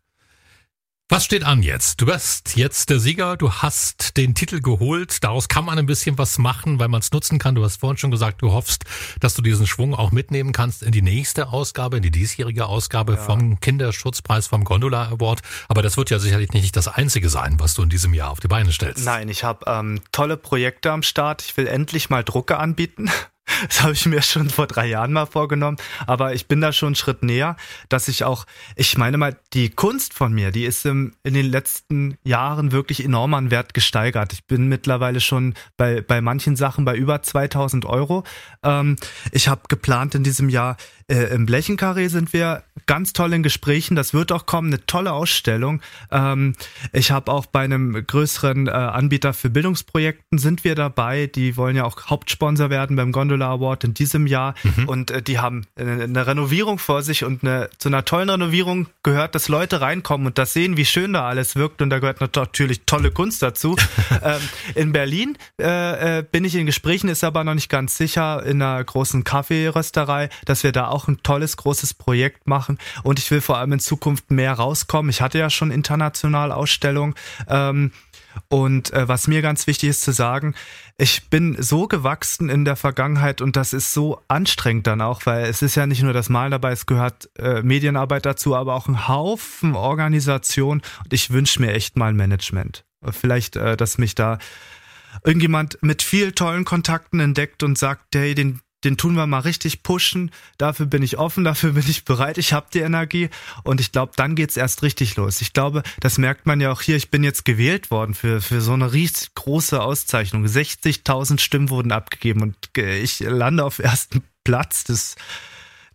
[1.12, 2.00] Was steht an jetzt?
[2.02, 6.20] Du bist jetzt der Sieger, du hast den Titel geholt, daraus kann man ein bisschen
[6.20, 7.56] was machen, weil man es nutzen kann.
[7.56, 8.84] Du hast vorhin schon gesagt, du hoffst,
[9.20, 13.14] dass du diesen Schwung auch mitnehmen kannst in die nächste Ausgabe, in die diesjährige Ausgabe
[13.14, 13.18] ja.
[13.18, 15.42] vom Kinderschutzpreis vom Gondola Award.
[15.68, 18.40] Aber das wird ja sicherlich nicht das Einzige sein, was du in diesem Jahr auf
[18.40, 19.04] die Beine stellst.
[19.04, 21.42] Nein, ich habe ähm, tolle Projekte am Start.
[21.42, 23.10] Ich will endlich mal Drucke anbieten.
[23.68, 25.78] Das habe ich mir schon vor drei Jahren mal vorgenommen.
[26.08, 27.56] Aber ich bin da schon einen Schritt näher,
[27.88, 31.46] dass ich auch, ich meine mal, die Kunst von mir, die ist im, in den
[31.46, 34.34] letzten Jahren wirklich enorm an Wert gesteigert.
[34.34, 38.24] Ich bin mittlerweile schon bei, bei manchen Sachen bei über 2000 Euro.
[38.64, 38.96] Ähm,
[39.32, 40.78] ich habe geplant in diesem Jahr
[41.10, 43.96] Äh, Im Blechenkarree sind wir ganz toll in Gesprächen.
[43.96, 45.82] Das wird auch kommen, eine tolle Ausstellung.
[46.12, 46.56] Ähm,
[46.92, 51.28] ich habe auch bei einem größeren äh, Anbieter für Bildungsprojekten sind wir dabei.
[51.28, 54.56] Die wollen ja auch Hauptsponsor werden beim Gondola Award in diesem Jahr.
[54.64, 54.90] Mhm.
[54.90, 58.88] Und äh, die haben eine, eine, Renovierung vor sich und eine, zu einer tollen Renovierung
[59.04, 61.82] gehört, dass Leute reinkommen und das sehen, wie schön da alles wirkt.
[61.82, 63.76] Und da gehört natürlich tolle Kunst dazu.
[64.24, 64.42] ähm,
[64.76, 68.62] in Berlin äh, äh, bin ich in Gesprächen, ist aber noch nicht ganz sicher, in
[68.62, 72.78] einer großen Kaffeerösterei, dass wir da auch ein tolles, großes Projekt machen.
[73.04, 75.10] Und ich will vor allem in Zukunft mehr rauskommen.
[75.10, 77.16] Ich hatte ja schon international Ausstellungen.
[77.48, 77.92] Ähm,
[78.48, 80.56] und äh, was mir ganz wichtig ist zu sagen,
[80.98, 85.46] ich bin so gewachsen in der Vergangenheit und das ist so anstrengend dann auch, weil
[85.46, 88.88] es ist ja nicht nur das Malen dabei, es gehört äh, Medienarbeit dazu, aber auch
[88.88, 92.86] ein Haufen Organisation und ich wünsche mir echt mal ein Management.
[93.12, 94.40] Vielleicht, äh, dass mich da
[95.24, 99.84] irgendjemand mit viel tollen Kontakten entdeckt und sagt, hey, den den tun wir mal richtig
[99.84, 100.32] pushen.
[100.58, 102.38] Dafür bin ich offen, dafür bin ich bereit.
[102.38, 103.30] Ich habe die Energie
[103.64, 105.42] und ich glaube, dann geht's erst richtig los.
[105.42, 106.96] Ich glaube, das merkt man ja auch hier.
[106.96, 110.46] Ich bin jetzt gewählt worden für für so eine riesig große Auszeichnung.
[110.46, 114.84] 60.000 Stimmen wurden abgegeben und ich lande auf ersten Platz.
[114.84, 115.16] Das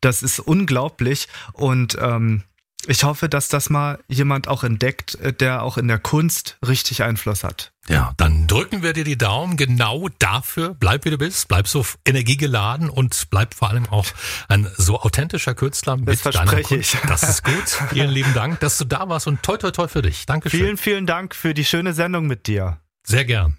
[0.00, 2.42] das ist unglaublich und ähm,
[2.88, 7.02] ich hoffe, dass das mal jemand auch entdeckt, äh, der auch in der Kunst richtig
[7.02, 7.72] Einfluss hat.
[7.88, 10.74] Ja, dann drücken wir dir die Daumen genau dafür.
[10.74, 14.06] Bleib wie du bist, bleib so energiegeladen und bleib vor allem auch
[14.48, 16.96] ein so authentischer Künstler mit das verspreche Ich.
[17.06, 17.68] Das ist gut.
[17.90, 20.24] Vielen lieben Dank, dass du da warst und toi toi toi für dich.
[20.24, 20.60] Dankeschön.
[20.60, 22.78] Vielen, vielen Dank für die schöne Sendung mit dir.
[23.02, 23.58] Sehr gern.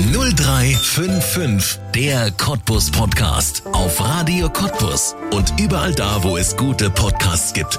[0.00, 3.62] 0355, der Cottbus Podcast.
[3.72, 7.78] Auf Radio Cottbus und überall da, wo es gute Podcasts gibt.